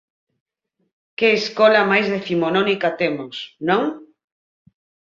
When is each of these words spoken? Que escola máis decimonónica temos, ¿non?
Que 1.17 1.29
escola 1.39 1.81
máis 1.91 2.07
decimonónica 2.15 2.89
temos, 3.01 3.35
¿non? 3.69 3.83